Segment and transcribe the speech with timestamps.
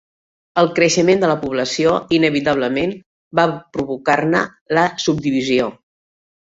[0.61, 2.97] El creixement de la població inevitablement
[3.41, 3.47] va
[3.79, 4.45] provocar-ne
[4.79, 5.75] la subdivisió.